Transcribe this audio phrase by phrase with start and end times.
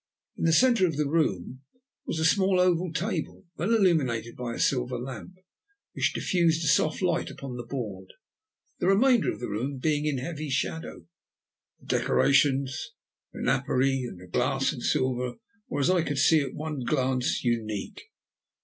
[0.35, 1.61] In the centre of the room
[2.07, 5.35] was a small oval table, well illuminated by a silver lamp,
[5.93, 8.11] which diffused a soft light upon the board,
[8.79, 11.05] the remainder of the room being in heavy shadow.
[11.81, 12.93] The decorations,
[13.31, 15.35] the napery, and the glass and silver,
[15.69, 18.05] were, as I could see at one glance, unique.